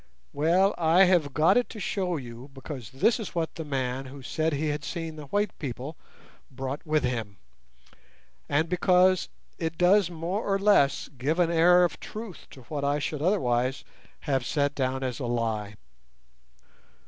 "Well, 0.33 0.73
I 0.79 1.03
have 1.03 1.31
got 1.31 1.57
it 1.57 1.69
to 1.69 1.79
show 1.79 2.17
you, 2.17 2.49
because 2.55 2.89
this 2.89 3.19
is 3.19 3.35
what 3.35 3.53
the 3.53 3.63
man 3.63 4.05
who 4.07 4.23
said 4.23 4.51
he 4.51 4.69
had 4.69 4.83
seen 4.83 5.15
the 5.15 5.25
white 5.27 5.55
people 5.59 5.95
brought 6.49 6.83
with 6.87 7.03
him, 7.03 7.37
and 8.49 8.67
because 8.67 9.29
it 9.59 9.77
does 9.77 10.09
more 10.09 10.43
or 10.43 10.57
less 10.57 11.07
give 11.19 11.37
an 11.37 11.51
air 11.51 11.83
of 11.83 11.99
truth 11.99 12.47
to 12.49 12.61
what 12.61 12.83
I 12.83 12.97
should 12.97 13.21
otherwise 13.21 13.83
have 14.21 14.43
set 14.43 14.73
down 14.73 15.03
as 15.03 15.19
a 15.19 15.27
lie. 15.27 15.75